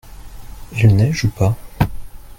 Il 0.71 0.95
neige 0.95 1.25
où 1.25 1.27
pas? 1.29 1.55